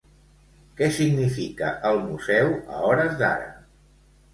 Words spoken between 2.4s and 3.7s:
a hores d'ara?